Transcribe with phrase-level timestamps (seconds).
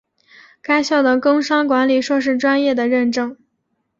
[0.63, 3.37] 该校的工商管理硕士专业的认证。